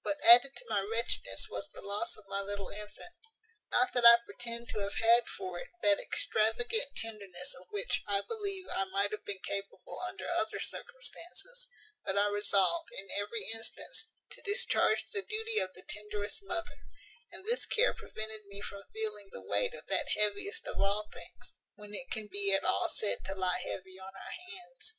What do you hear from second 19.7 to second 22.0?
of that heaviest of all things, when